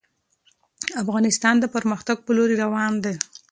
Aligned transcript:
افغانستان 1.03 1.55
د 1.59 1.65
پرمختګ 1.75 2.17
په 2.25 2.31
لوري 2.37 2.55
روان 2.63 2.93
دی. 3.03 3.15